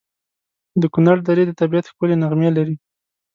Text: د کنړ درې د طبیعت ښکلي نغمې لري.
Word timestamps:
د 0.81 0.83
کنړ 0.93 1.17
درې 1.29 1.43
د 1.47 1.51
طبیعت 1.59 1.85
ښکلي 1.91 2.15
نغمې 2.23 2.49
لري. 2.57 2.75